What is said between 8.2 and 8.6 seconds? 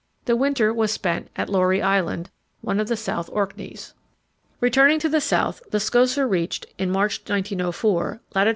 lat.